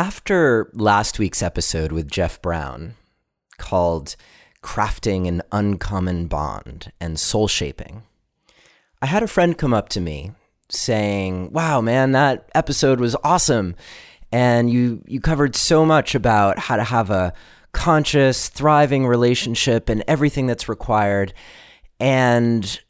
[0.00, 2.94] After last week's episode with Jeff Brown
[3.58, 4.16] called
[4.62, 8.04] Crafting an Uncommon Bond and Soul Shaping,
[9.02, 10.32] I had a friend come up to me
[10.70, 13.76] saying, Wow, man, that episode was awesome.
[14.32, 17.34] And you, you covered so much about how to have a
[17.72, 21.34] conscious, thriving relationship and everything that's required.
[22.00, 22.80] And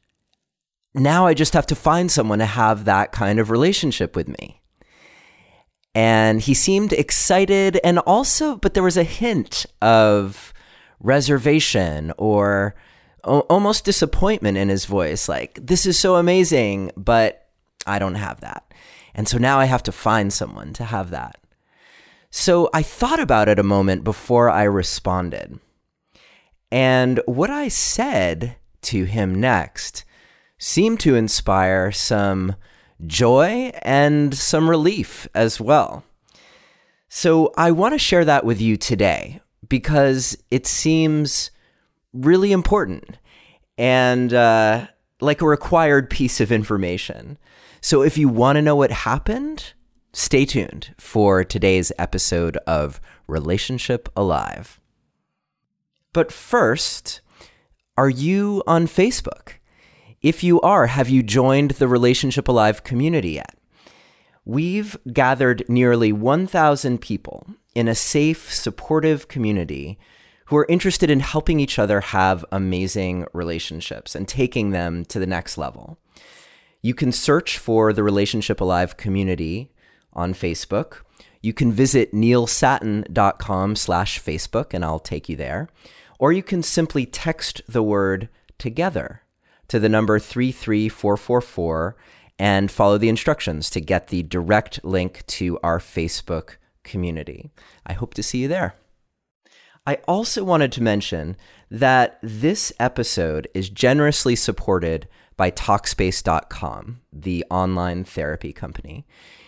[0.95, 4.60] now I just have to find someone to have that kind of relationship with me
[5.95, 10.53] and he seemed excited and also but there was a hint of
[11.00, 12.75] reservation or
[13.25, 17.48] o- almost disappointment in his voice like this is so amazing but
[17.86, 18.64] i don't have that.
[19.14, 21.36] And so now i have to find someone to have that.
[22.31, 25.59] So i thought about it a moment before i responded.
[26.70, 30.04] And what i said to him next
[30.59, 32.55] seemed to inspire some
[33.06, 36.05] joy and some relief as well.
[37.09, 41.51] So I want to share that with you today because it seems
[42.12, 43.19] really important
[43.78, 44.87] and uh,
[45.21, 47.39] like a required piece of information.
[47.81, 49.73] So if you want to know what happened,
[50.12, 54.81] stay tuned for today's episode of Relationship Alive.
[56.12, 57.21] But first,
[57.97, 59.59] are you on Facebook?
[60.23, 63.57] If you are, have you joined the Relationship Alive community yet?
[64.45, 69.99] We've gathered nearly 1,000 people in a safe, supportive community
[70.47, 75.27] who are interested in helping each other have amazing relationships and taking them to the
[75.27, 75.99] next level.
[76.83, 79.73] You can search for the Relationship Alive community
[80.12, 80.99] on Facebook.
[81.41, 85.71] You can visit neilsattin.com slash Facebook and I'll take you there.
[86.19, 89.23] Or you can simply text the word together
[89.71, 91.97] to the number 33444
[92.39, 97.51] and follow the instructions to get the direct link to our Facebook community.
[97.87, 98.75] I hope to see you there.
[99.87, 101.37] I also wanted to mention
[101.71, 109.06] that this episode is generously supported by Talkspace.com, the online therapy company.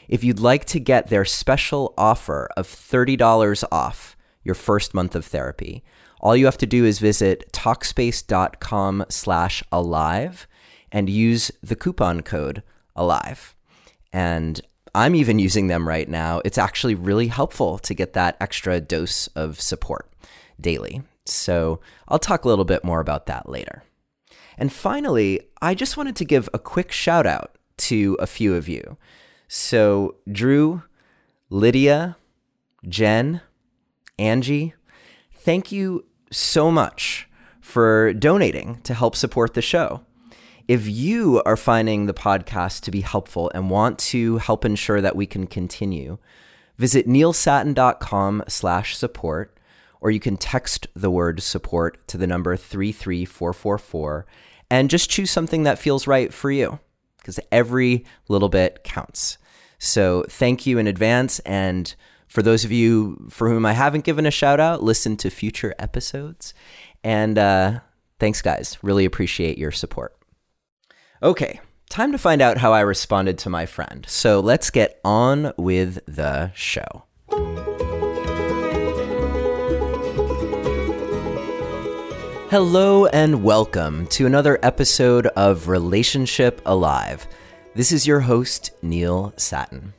[0.08, 5.24] If you'd like to get their special offer of $30 off your first month of
[5.24, 5.82] therapy,
[6.22, 10.46] all you have to do is visit talkspace.com slash alive
[10.92, 12.62] and use the coupon code
[12.94, 13.56] alive.
[14.12, 14.60] And
[14.94, 16.40] I'm even using them right now.
[16.44, 20.10] It's actually really helpful to get that extra dose of support
[20.60, 21.02] daily.
[21.24, 23.82] So I'll talk a little bit more about that later.
[24.58, 28.68] And finally, I just wanted to give a quick shout out to a few of
[28.68, 28.96] you.
[29.48, 30.82] So, Drew,
[31.50, 32.16] Lydia,
[32.88, 33.40] Jen,
[34.18, 34.74] Angie,
[35.34, 37.28] thank you so much
[37.60, 40.02] for donating to help support the show.
[40.68, 45.16] If you are finding the podcast to be helpful and want to help ensure that
[45.16, 46.18] we can continue,
[46.78, 49.56] visit neilsattin.com slash support,
[50.00, 54.26] or you can text the word support to the number 33444
[54.70, 56.78] and just choose something that feels right for you
[57.18, 59.38] because every little bit counts.
[59.78, 61.94] So thank you in advance and
[62.32, 65.74] for those of you for whom I haven't given a shout out, listen to future
[65.78, 66.54] episodes.
[67.04, 67.80] And uh,
[68.18, 68.78] thanks, guys.
[68.80, 70.16] Really appreciate your support.
[71.22, 71.60] Okay,
[71.90, 74.06] time to find out how I responded to my friend.
[74.08, 77.04] So let's get on with the show.
[82.48, 87.26] Hello and welcome to another episode of Relationship Alive.
[87.74, 89.92] This is your host, Neil Sattin.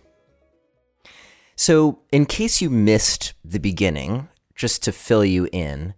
[1.56, 5.94] So, in case you missed the beginning, just to fill you in,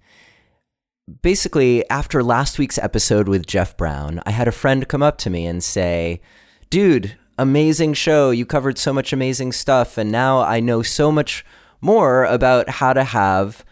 [1.21, 5.29] basically, after last week's episode with Jeff Brown, I had a friend come up to
[5.29, 6.21] me and say,
[6.69, 8.31] Dude, amazing show.
[8.31, 9.97] You covered so much amazing stuff.
[9.97, 11.45] And now I know so much
[11.81, 13.63] more about how to have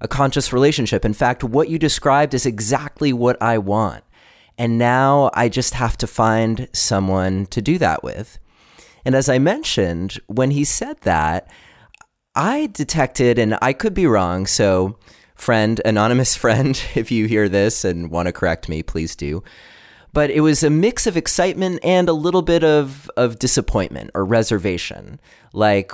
[0.00, 1.04] a conscious relationship.
[1.04, 4.04] In fact, what you described is exactly what I want.
[4.58, 8.38] And now I just have to find someone to do that with.
[9.06, 11.48] And as I mentioned, when he said that,
[12.34, 14.98] I detected, and I could be wrong, so
[15.36, 19.44] friend, anonymous friend, if you hear this and want to correct me, please do.
[20.12, 24.24] But it was a mix of excitement and a little bit of, of disappointment or
[24.24, 25.20] reservation.
[25.52, 25.92] Like,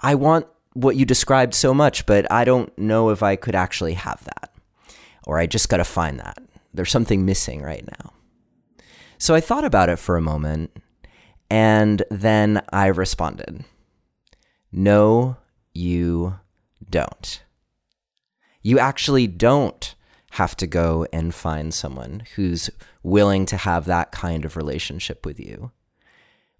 [0.00, 3.94] I want what you described so much, but I don't know if I could actually
[3.94, 4.52] have that.
[5.26, 6.42] Or I just got to find that.
[6.74, 8.12] There's something missing right now.
[9.16, 10.72] So I thought about it for a moment
[11.50, 13.64] and then I responded,
[14.70, 15.36] No,
[15.74, 16.38] you
[16.88, 17.42] don't.
[18.62, 19.94] You actually don't
[20.32, 22.70] have to go and find someone who's
[23.02, 25.72] willing to have that kind of relationship with you.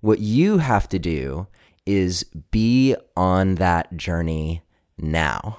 [0.00, 1.46] What you have to do
[1.86, 4.62] is be on that journey
[4.98, 5.58] now.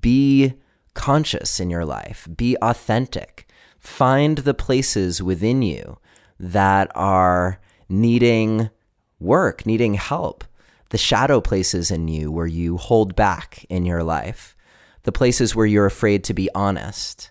[0.00, 0.54] Be
[0.94, 3.46] conscious in your life, be authentic.
[3.78, 5.99] Find the places within you
[6.40, 8.70] that are needing
[9.18, 10.42] work, needing help,
[10.88, 14.56] the shadow places in you where you hold back in your life,
[15.02, 17.30] the places where you're afraid to be honest,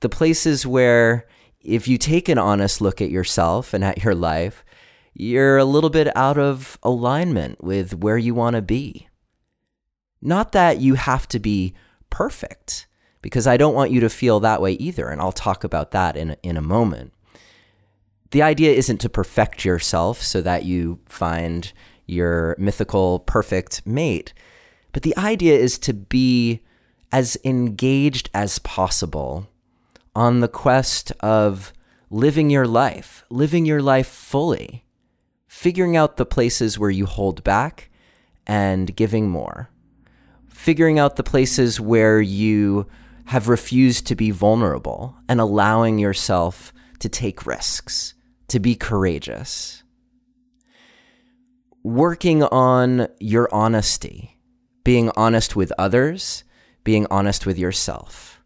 [0.00, 1.26] the places where
[1.60, 4.64] if you take an honest look at yourself and at your life,
[5.14, 9.08] you're a little bit out of alignment with where you want to be.
[10.20, 11.74] Not that you have to be
[12.10, 12.88] perfect,
[13.22, 15.08] because I don't want you to feel that way either.
[15.08, 17.12] And I'll talk about that in, in a moment.
[18.32, 21.70] The idea isn't to perfect yourself so that you find
[22.06, 24.32] your mythical perfect mate,
[24.92, 26.62] but the idea is to be
[27.12, 29.48] as engaged as possible
[30.14, 31.74] on the quest of
[32.08, 34.86] living your life, living your life fully,
[35.46, 37.90] figuring out the places where you hold back
[38.46, 39.68] and giving more,
[40.48, 42.86] figuring out the places where you
[43.26, 48.14] have refused to be vulnerable and allowing yourself to take risks,
[48.52, 49.82] to be courageous.
[51.82, 54.38] Working on your honesty,
[54.84, 56.44] being honest with others,
[56.84, 58.42] being honest with yourself,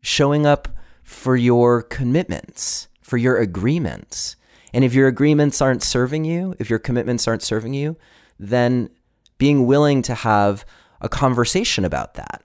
[0.00, 0.68] showing up
[1.02, 4.36] for your commitments, for your agreements.
[4.72, 7.96] And if your agreements aren't serving you, if your commitments aren't serving you,
[8.38, 8.90] then
[9.38, 10.64] being willing to have
[11.00, 12.44] a conversation about that.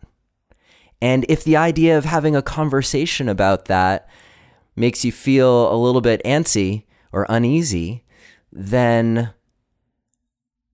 [0.99, 4.09] And if the idea of having a conversation about that
[4.75, 8.03] makes you feel a little bit antsy or uneasy,
[8.51, 9.33] then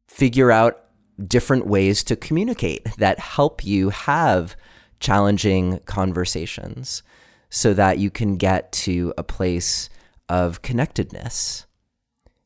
[0.08, 0.84] figure out
[1.28, 4.56] different ways to communicate that help you have
[5.00, 7.04] challenging conversations
[7.50, 9.90] so that you can get to a place
[10.30, 11.66] of connectedness.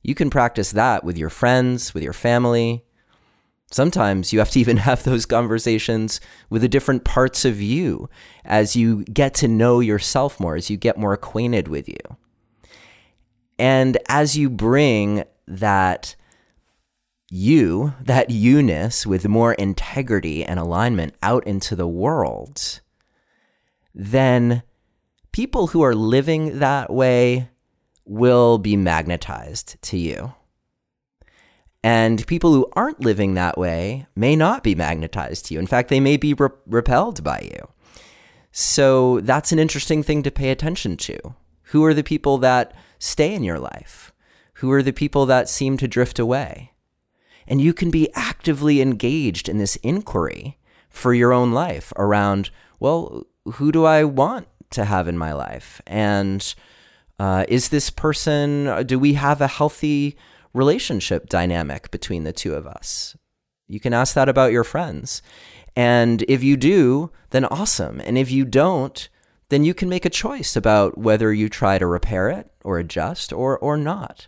[0.04, 2.84] You can practice that with your friends, with your family.
[3.72, 6.20] Sometimes you have to even have those conversations
[6.50, 8.10] with the different parts of you
[8.44, 12.18] as you get to know yourself more, as you get more acquainted with you.
[13.60, 16.16] And as you bring that
[17.30, 22.82] you, that you ness with more integrity and alignment out into the world,
[23.94, 24.64] then
[25.32, 27.50] people who are living that way
[28.06, 30.34] will be magnetized to you.
[31.84, 35.60] And people who aren't living that way may not be magnetized to you.
[35.60, 37.70] In fact, they may be re- repelled by you.
[38.52, 41.36] So that's an interesting thing to pay attention to.
[41.64, 44.14] Who are the people that stay in your life?
[44.56, 46.74] Who are the people that seem to drift away?
[47.48, 50.58] And you can be actively engaged in this inquiry
[50.90, 52.50] for your own life around,
[52.80, 55.82] well, who do I want to have in my life?
[55.88, 56.54] And
[57.20, 60.18] uh, is this person, do we have a healthy
[60.54, 63.16] relationship dynamic between the two of us?
[63.68, 65.22] You can ask that about your friends.
[65.76, 68.02] And if you do, then awesome.
[68.02, 69.08] And if you don't,
[69.50, 73.32] then you can make a choice about whether you try to repair it or adjust
[73.32, 74.28] or, or not.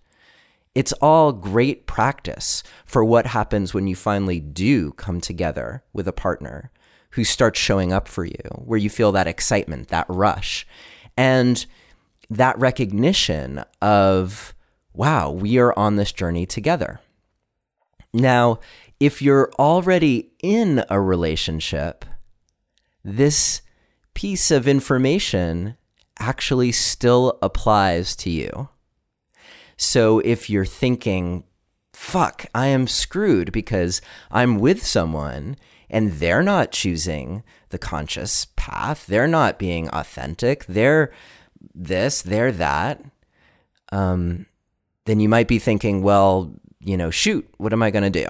[0.75, 6.13] It's all great practice for what happens when you finally do come together with a
[6.13, 6.71] partner
[7.11, 10.65] who starts showing up for you, where you feel that excitement, that rush,
[11.17, 11.65] and
[12.29, 14.53] that recognition of,
[14.93, 16.99] wow, we are on this journey together.
[18.13, 18.59] Now,
[18.99, 22.05] if you're already in a relationship,
[23.03, 23.61] this
[24.19, 25.77] piece of information
[26.19, 28.67] actually still applies to you.
[29.77, 31.45] So if you're thinking,
[31.93, 35.55] fuck, I am screwed because I'm with someone
[35.89, 39.07] and they're not choosing the conscious path.
[39.07, 40.65] They're not being authentic.
[40.65, 41.13] They're
[41.73, 43.01] this, they're that.
[43.93, 44.47] Um,
[45.05, 48.27] then you might be thinking, well, you know, shoot, what am I going to do?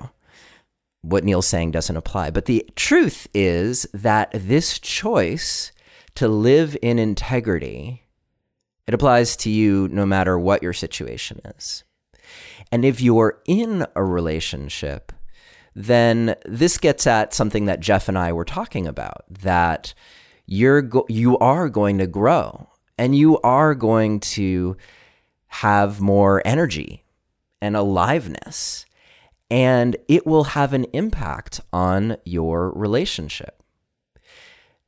[1.01, 2.29] What Neil's saying doesn't apply.
[2.29, 5.71] But the truth is that this choice
[6.19, 8.05] to live in integrity,
[8.87, 11.83] it applies to you no matter what your situation is.
[12.71, 15.11] And if you're in a relationship
[15.75, 19.93] then this gets at something that Jeff and I were talking about that
[20.45, 24.75] you're go- you are going to grow and you are going to
[25.47, 27.05] have more energy
[27.61, 28.85] and aliveness
[29.49, 33.63] and it will have an impact on your relationship.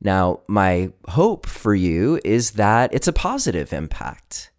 [0.04, 4.50] Now, my hope for you is that it's a positive impact.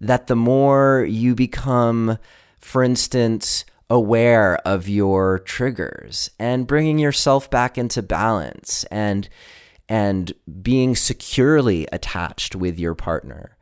[0.00, 2.18] That the more you become,
[2.58, 9.28] for instance, aware of your triggers and bringing yourself back into balance and
[9.88, 13.56] and being securely attached with your partner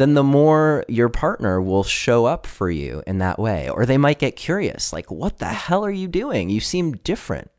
[0.00, 3.68] then the more your partner will show up for you in that way.
[3.68, 6.48] Or they might get curious, like, what the hell are you doing?
[6.48, 7.50] You seem different.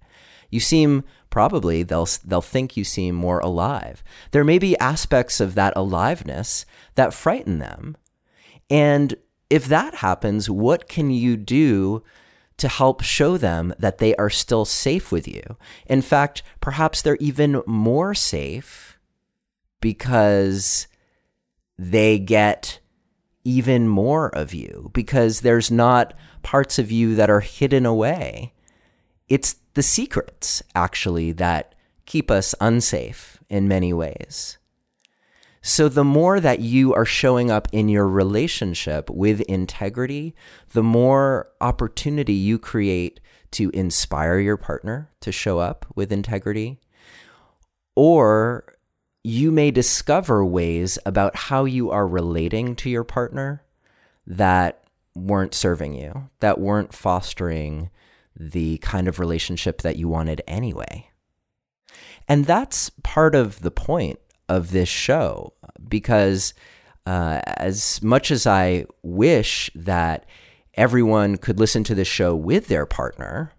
[0.50, 4.04] You seem probably they'll they'll think you seem more alive.
[4.30, 7.98] There may be aspects of that aliveness that frighten them.
[8.70, 9.16] And
[9.50, 12.04] if that happens, what can you do
[12.58, 15.58] to help show them that they are still safe with you?
[15.88, 19.00] In fact, perhaps they're even more safe
[19.82, 20.88] because
[21.78, 22.80] they get
[23.44, 28.54] even more of you because there's not parts of you that are hidden away.
[29.32, 31.74] It's the secrets, actually, that
[32.06, 34.58] keep us unsafe in many ways.
[35.62, 40.36] So, the more that you are showing up in your relationship with integrity,
[40.74, 43.22] the more opportunity you create
[43.52, 46.82] to inspire your partner to show up with integrity.
[47.96, 48.66] Or
[49.24, 53.64] you may discover ways about how you are relating to your partner
[54.28, 54.84] that
[55.16, 57.92] weren't serving you, that weren't fostering
[58.38, 61.10] the kind of relationship that you wanted anyway.
[62.28, 65.54] And that's part of the point of this show
[65.88, 66.54] because
[67.06, 70.26] uh, as much as I wish that
[70.76, 73.54] everyone could listen to this show with their partner,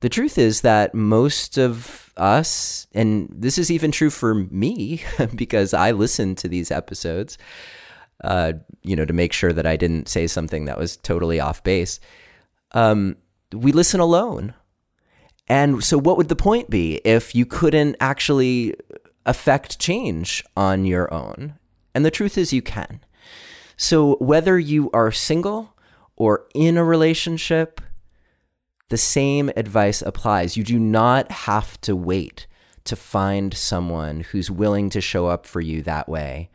[0.00, 5.02] the truth is that most of us, and this is even true for me
[5.34, 7.38] because I listen to these episodes,
[8.22, 11.62] uh, you know, to make sure that I didn't say something that was totally off
[11.62, 11.98] base.
[12.72, 13.16] Um,
[13.52, 14.54] we listen alone.
[15.48, 18.74] And so, what would the point be if you couldn't actually
[19.24, 21.54] affect change on your own?
[21.94, 23.00] And the truth is, you can.
[23.76, 25.76] So, whether you are single
[26.16, 27.80] or in a relationship,
[28.88, 30.56] the same advice applies.
[30.56, 32.46] You do not have to wait
[32.84, 36.50] to find someone who's willing to show up for you that way,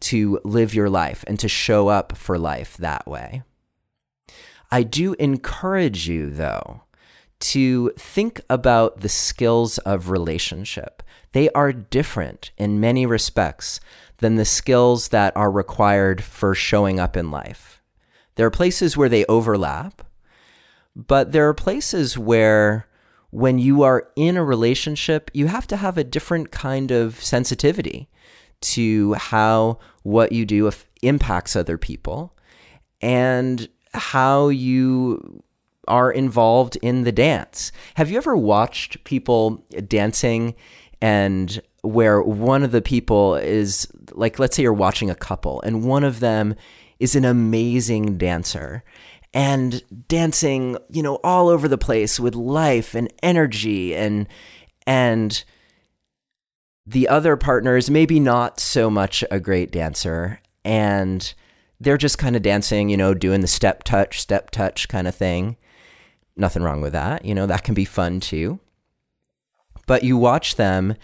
[0.00, 3.42] to live your life, and to show up for life that way.
[4.70, 6.82] I do encourage you, though,
[7.38, 11.02] to think about the skills of relationship.
[11.32, 13.80] They are different in many respects
[14.18, 17.82] than the skills that are required for showing up in life.
[18.36, 20.02] There are places where they overlap,
[20.94, 22.88] but there are places where
[23.30, 28.08] when you are in a relationship, you have to have a different kind of sensitivity
[28.60, 30.70] to how what you do
[31.02, 32.34] impacts other people.
[33.02, 35.42] And how you
[35.88, 37.70] are involved in the dance.
[37.94, 40.54] Have you ever watched people dancing
[41.00, 45.84] and where one of the people is like let's say you're watching a couple and
[45.84, 46.54] one of them
[46.98, 48.82] is an amazing dancer
[49.34, 54.26] and dancing, you know, all over the place with life and energy and
[54.86, 55.44] and
[56.86, 61.34] the other partner is maybe not so much a great dancer and
[61.80, 65.14] they're just kind of dancing, you know, doing the step touch, step touch kind of
[65.14, 65.56] thing.
[66.36, 67.24] Nothing wrong with that.
[67.24, 68.60] You know, that can be fun too.
[69.86, 70.96] But you watch them,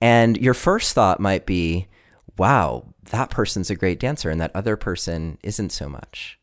[0.00, 1.88] and your first thought might be,
[2.36, 6.38] wow, that person's a great dancer, and that other person isn't so much.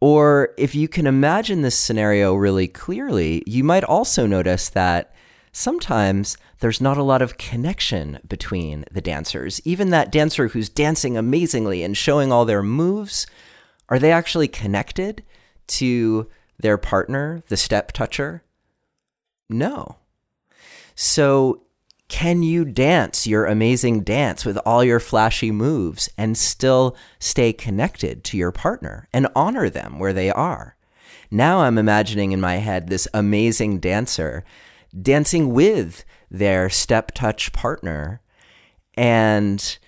[0.00, 5.14] Or if you can imagine this scenario really clearly, you might also notice that
[5.52, 9.60] sometimes there's not a lot of connection between the dancers.
[9.64, 13.26] Even that dancer who's dancing amazingly and showing all their moves,
[13.88, 15.22] are they actually connected
[15.66, 18.42] to their partner, the step toucher?
[19.48, 19.96] No.
[20.94, 21.62] So,
[22.08, 28.22] can you dance your amazing dance with all your flashy moves and still stay connected
[28.24, 30.76] to your partner and honor them where they are?
[31.30, 34.44] Now I'm imagining in my head this amazing dancer
[35.00, 38.20] dancing with their step touch partner
[38.94, 39.78] and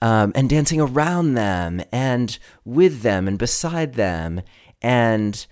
[0.00, 4.42] um, and dancing around them and with them and beside them
[4.80, 5.46] and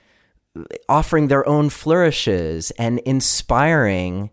[0.88, 4.30] offering their own flourishes and inspiring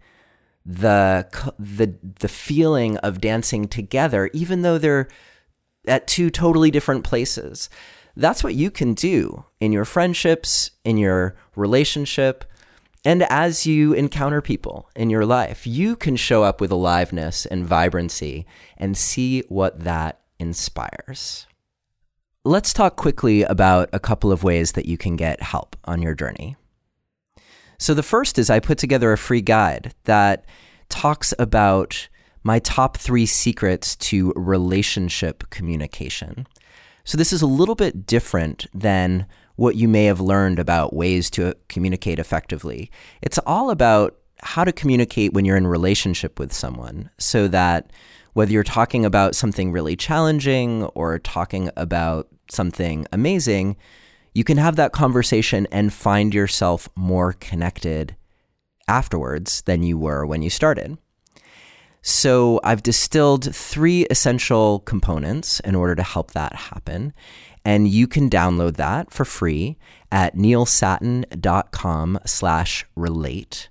[0.66, 5.08] the the the feeling of dancing together even though they're
[5.88, 7.70] at two totally different places.
[8.16, 12.44] That's what you can do in your friendships in your relationship
[13.08, 17.66] and as you encounter people in your life, you can show up with aliveness and
[17.66, 18.46] vibrancy
[18.76, 21.48] and see what that inspires.
[22.44, 26.16] Let's talk quickly about a couple of ways that you can get help on your
[26.16, 26.58] journey.
[27.80, 30.44] So, the first is I put together a free guide that
[30.90, 32.10] talks about
[32.44, 36.46] my top three secrets to relationship communication.
[37.06, 41.30] So, this is a little bit different than what you may have learned about ways
[41.32, 42.90] to communicate effectively.
[43.22, 47.92] It's all about how to communicate when you're in relationship with someone so that
[48.38, 53.78] Whether you're talking about something really challenging or talking about something amazing,
[54.36, 58.16] you can have that conversation and find yourself more connected
[58.88, 61.00] afterwards than you were when you started.
[62.04, 67.14] So, I've distilled three essential components in order to help that happen.
[67.68, 69.78] And you can download that for free
[70.10, 73.68] at neilsattin.com slash relate.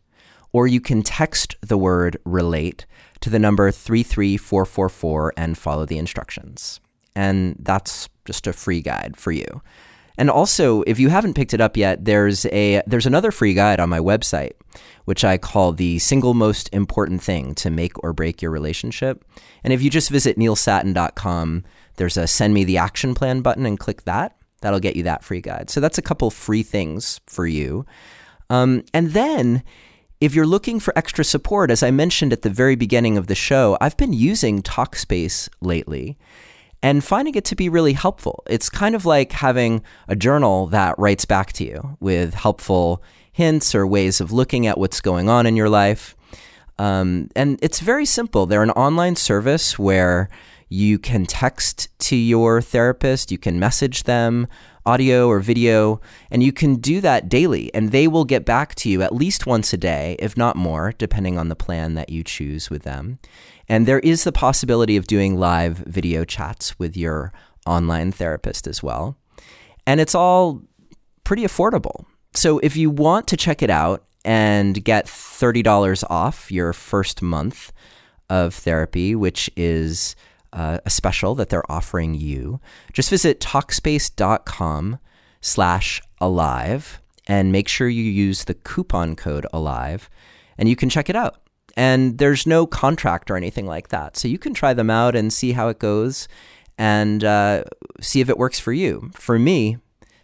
[0.53, 2.85] Or you can text the word relate
[3.21, 6.79] to the number 33444 and follow the instructions.
[7.15, 9.63] And that's just a free guide for you.
[10.19, 13.81] And also, if you haven't picked it up yet, there's a there's another free guide
[13.81, 14.53] on my website,
[15.07, 19.25] which I call the single most important thing to make or break your relationship.
[19.65, 21.65] And if you just visit neilsattin.com,
[21.97, 24.37] there's a send me the action plan button and click that.
[24.61, 25.71] That'll get you that free guide.
[25.71, 27.85] So that's a couple free things for you.
[28.49, 29.63] Um, and then
[30.21, 33.35] if you're looking for extra support, as I mentioned at the very beginning of the
[33.35, 36.17] show, I've been using Talkspace lately
[36.83, 38.43] and finding it to be really helpful.
[38.49, 43.75] It's kind of like having a journal that writes back to you with helpful hints
[43.75, 46.17] or ways of looking at what's going on in your life.
[46.79, 48.47] Um, and it's very simple.
[48.47, 50.29] They're an online service where
[50.69, 54.47] you can text to your therapist, you can message them,
[54.85, 57.73] audio or video, and you can do that daily.
[57.75, 60.93] And they will get back to you at least once a day, if not more,
[60.97, 63.19] depending on the plan that you choose with them.
[63.69, 67.33] And there is the possibility of doing live video chats with your
[67.67, 69.17] online therapist as well.
[69.87, 70.63] And it's all
[71.25, 72.07] pretty affordable.
[72.35, 77.73] So if you want to check it out and get $30 off your first month
[78.29, 80.17] of therapy, which is
[80.57, 82.61] uh, a special that they're offering you,
[82.93, 84.99] just visit Talkspace.com
[85.41, 90.11] slash alive and make sure you use the coupon code alive
[90.59, 91.41] and you can check it out
[91.77, 94.17] and there's no contract or anything like that.
[94.17, 96.27] So you can try them out and see how it goes
[96.79, 97.65] and uh,
[98.01, 99.11] see if it works for you.
[99.15, 99.77] For me,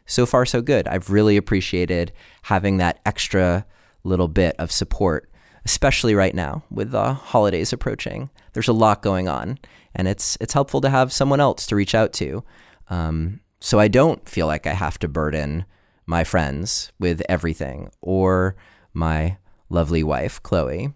[0.06, 0.88] so far, so good.
[0.88, 2.12] I've really appreciated
[2.42, 3.66] having that extra
[4.02, 5.30] little bit of support,
[5.64, 8.30] especially right now with the holidays approaching.
[8.54, 9.58] There's a lot going on,
[9.94, 12.44] and it's it's helpful to have someone else to reach out to,
[12.88, 15.64] um, so I don't feel like I have to burden
[16.06, 18.56] my friends with everything or
[18.92, 19.36] my
[19.70, 20.92] lovely wife, Chloe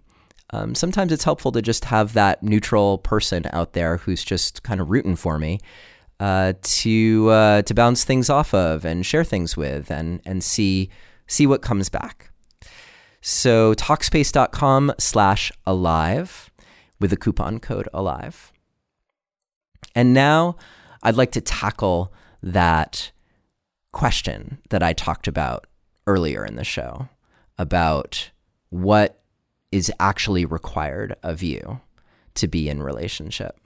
[0.51, 4.81] um, sometimes it's helpful to just have that neutral person out there who's just kind
[4.81, 5.61] of rooting for me
[6.21, 10.89] uh, to uh, to bounce things off of and share things with and and see
[11.27, 12.31] see what comes back.
[13.21, 16.51] So talkspace.com slash alive
[17.01, 18.53] with the coupon code alive.
[19.95, 20.57] And now
[21.03, 22.13] I'd like to tackle
[22.43, 23.11] that
[23.93, 25.67] question that I talked about
[26.07, 27.09] earlier in the show
[27.59, 28.31] about
[28.69, 29.19] what
[29.73, 31.81] is actually required of you
[32.35, 33.59] to be in relationship.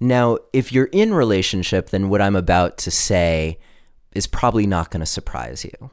[0.00, 3.58] Now, if you're in relationship, then what I'm about to say
[4.14, 5.90] is probably not going to surprise you.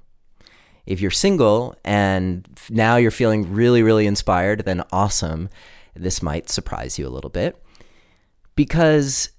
[0.85, 5.49] If you're single and now you're feeling really, really inspired, then awesome.
[5.95, 7.61] This might surprise you a little bit
[8.55, 9.29] because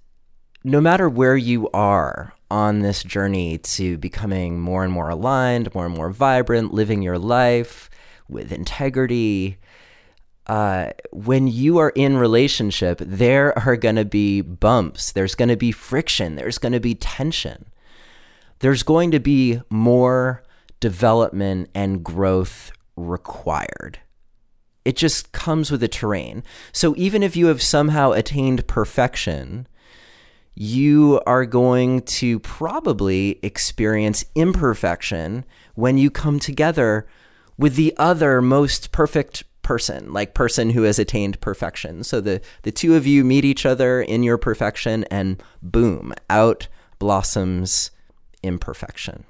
[0.64, 5.86] no matter where you are on this journey to becoming more and more aligned, more
[5.86, 7.90] and more vibrant, living your life,
[8.28, 9.58] with integrity.
[10.46, 15.12] Uh, when you are in relationship, there are going to be bumps.
[15.12, 16.36] There's going to be friction.
[16.36, 17.66] There's going to be tension.
[18.60, 20.42] There's going to be more
[20.80, 23.98] development and growth required.
[24.86, 26.44] It just comes with the terrain.
[26.70, 29.66] So even if you have somehow attained perfection,
[30.54, 35.44] you are going to probably experience imperfection
[35.74, 37.04] when you come together
[37.58, 42.04] with the other most perfect person, like person who has attained perfection.
[42.04, 46.68] So the the two of you meet each other in your perfection and boom, out
[47.00, 47.90] blossoms
[48.44, 49.24] imperfection.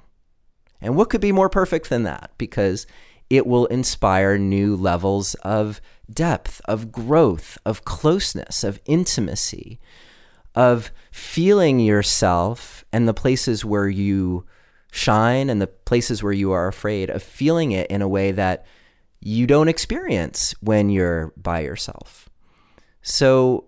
[0.79, 2.29] And what could be more perfect than that?
[2.37, 2.85] Because
[3.29, 9.79] it will inspire new levels of depth, of growth, of closeness, of intimacy,
[10.55, 14.45] of feeling yourself and the places where you
[14.91, 18.65] shine and the places where you are afraid of feeling it in a way that
[19.19, 22.29] you don't experience when you're by yourself.
[23.01, 23.65] So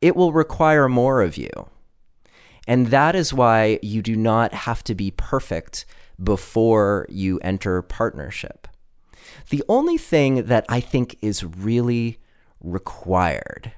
[0.00, 1.50] it will require more of you.
[2.66, 5.86] And that is why you do not have to be perfect
[6.22, 8.68] before you enter partnership.
[9.50, 12.18] The only thing that I think is really
[12.60, 13.72] required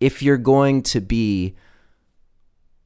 [0.00, 1.54] if you're going to be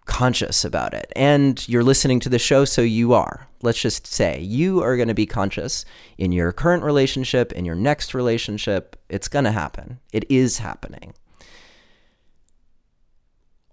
[0.05, 1.13] conscious about it.
[1.15, 3.49] And you're listening to the show, so you are.
[3.63, 5.85] Let's just say you are going to be conscious
[6.19, 8.97] in your current relationship, in your next relationship.
[9.09, 10.01] It's going to happen.
[10.13, 11.15] It is happening.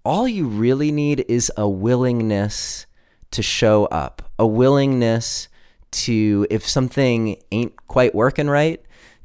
[0.04, 2.86] all you really need is a willingness
[3.32, 5.48] to show up, a willingness
[5.92, 8.82] to, if something ain't quite working right,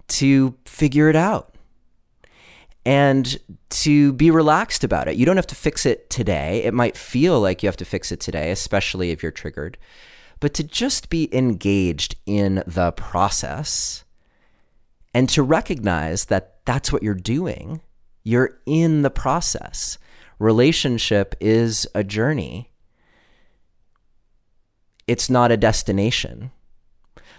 [0.08, 1.56] to figure it out
[2.86, 3.39] and
[3.70, 5.15] to be relaxed about it.
[5.15, 6.63] You don't have to fix it today.
[6.63, 9.78] It might feel like you have to fix it today, especially if you're triggered,
[10.39, 14.04] but to just be engaged in the process
[15.13, 17.82] and to recognize that that's what you're doing.
[18.24, 19.98] You're in the process.
[20.39, 22.72] Relationship is a journey,
[25.08, 26.52] it's not a destination.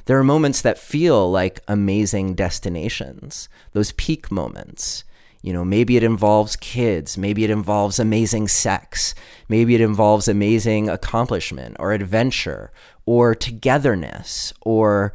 [0.06, 5.04] There are moments that feel like amazing destinations, those peak moments.
[5.42, 9.14] You know, maybe it involves kids, maybe it involves amazing sex,
[9.48, 12.72] maybe it involves amazing accomplishment or adventure
[13.04, 15.12] or togetherness or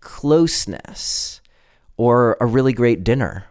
[0.00, 1.40] closeness
[1.96, 3.46] or a really great dinner.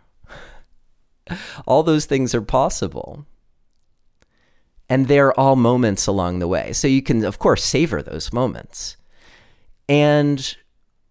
[1.67, 3.25] all those things are possible.
[4.89, 6.73] And they're all moments along the way.
[6.73, 8.97] So you can, of course, savor those moments.
[9.89, 10.55] And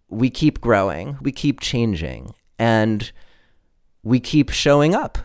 [0.09, 3.11] we keep growing, we keep changing, and
[4.03, 5.19] we keep showing up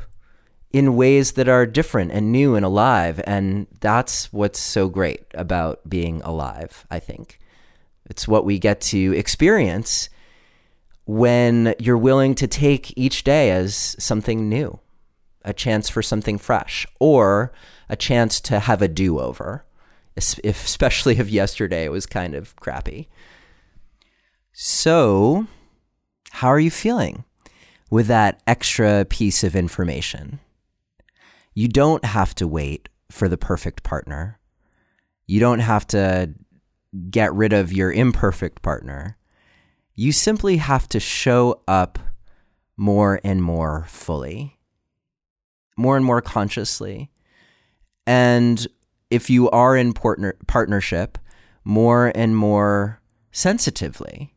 [0.71, 3.21] in ways that are different and new and alive.
[3.25, 7.39] And that's what's so great about being alive, I think.
[8.09, 10.09] It's what we get to experience
[11.05, 14.79] when you're willing to take each day as something new,
[15.47, 17.53] a chance for something fresh, or
[17.89, 19.65] a chance to have a do over,
[20.15, 23.07] especially if yesterday was kind of crappy.
[24.51, 25.47] So,
[26.31, 27.23] how are you feeling
[27.89, 30.39] with that extra piece of information?
[31.53, 34.39] You don't have to wait for the perfect partner.
[35.27, 36.33] You don't have to
[37.09, 39.17] get rid of your imperfect partner.
[39.95, 41.99] You simply have to show up
[42.75, 44.56] more and more fully,
[45.77, 47.11] more and more consciously.
[48.05, 48.67] And
[49.09, 51.17] if you are in partner- partnership,
[51.63, 54.33] more and more sensitively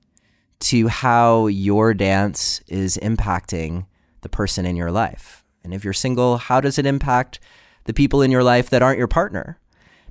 [0.61, 3.87] to how your dance is impacting
[4.21, 5.45] the person in your life.
[5.65, 7.41] And if you're single, how does it impact
[7.85, 9.59] the people in your life that aren't your partner?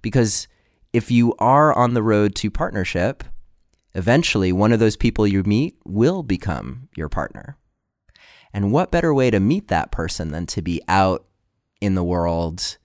[0.01, 0.47] Because
[0.91, 3.23] if you are on the road to partnership,
[3.93, 7.57] eventually one of those people you meet will become your partner.
[8.53, 11.25] And what better way to meet that person than to be out
[11.81, 12.77] in the world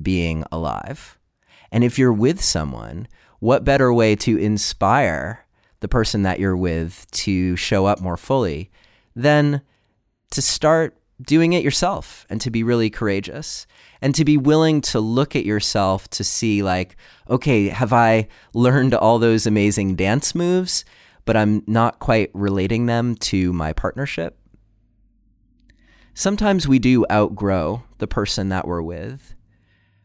[0.00, 1.18] being alive?
[1.72, 5.46] And if you're with someone, what better way to inspire
[5.80, 8.70] the person that you're with to show up more fully,
[9.14, 9.62] than
[10.30, 13.66] to start doing it yourself and to be really courageous
[14.02, 16.96] and to be willing to look at yourself to see, like,
[17.28, 20.84] okay, have I learned all those amazing dance moves,
[21.24, 24.38] but I'm not quite relating them to my partnership?
[26.18, 29.34] Sometimes we do outgrow the person that we're with,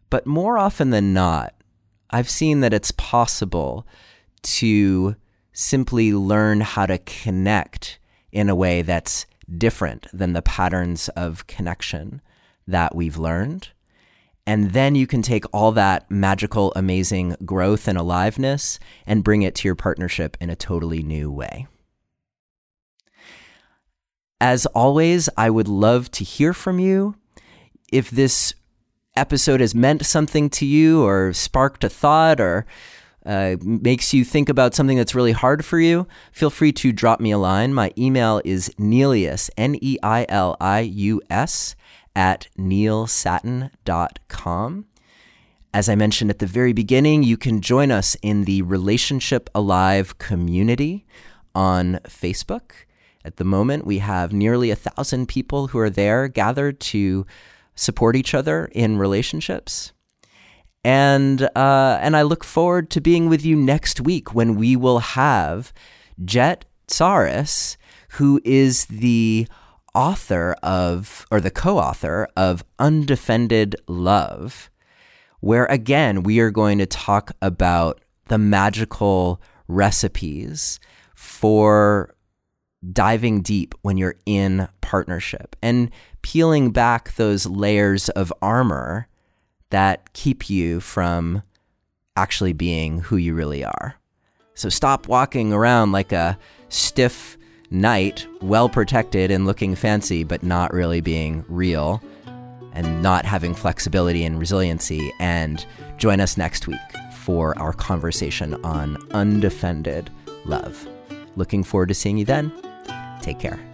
[0.10, 1.54] but more often than not,
[2.10, 3.88] I've seen that it's possible
[4.42, 5.16] to
[5.54, 7.98] simply learn how to connect
[8.34, 9.26] in a way that's
[9.58, 12.20] different than the patterns of connection
[12.68, 13.70] that we've learned.
[14.46, 19.56] And then you can take all that magical, amazing growth and aliveness and bring it
[19.56, 21.68] to your partnership in a totally new way.
[24.42, 27.14] As always, I would love to hear from you.
[27.92, 28.56] If this
[29.16, 32.66] episode has meant something to you or sparked a thought or
[33.24, 37.20] uh, makes you think about something that's really hard for you, feel free to drop
[37.20, 37.72] me a line.
[37.72, 41.76] My email is Neilius, N E I L I U S,
[42.16, 44.86] at neilsattin.com.
[45.72, 50.18] As I mentioned at the very beginning, you can join us in the Relationship Alive
[50.18, 51.06] community
[51.54, 52.72] on Facebook.
[53.24, 57.26] At the moment, we have nearly a thousand people who are there gathered to
[57.76, 59.94] support each other in relationships.
[60.84, 65.00] And uh, and I look forward to being with you next week when we will
[65.00, 65.72] have
[66.24, 67.78] Jett Psaris,
[68.14, 69.48] who is the
[69.94, 74.72] author of or the co-author of Undefended Love,
[75.40, 80.80] where again we are going to talk about the magical recipes
[81.14, 82.16] for
[82.92, 85.92] diving deep when you're in partnership and
[86.22, 89.08] peeling back those layers of armor
[89.70, 91.44] that keep you from
[92.16, 93.96] actually being who you really are.
[94.54, 96.38] So stop walking around like a
[96.70, 97.38] stiff
[97.70, 102.02] knight, well protected and looking fancy, but not really being real
[102.74, 105.12] and not having flexibility and resiliency.
[105.20, 105.66] And
[105.98, 106.80] join us next week
[107.14, 110.10] for our conversation on undefended
[110.46, 110.88] love.
[111.36, 112.52] Looking forward to seeing you then.
[113.22, 113.71] Take care.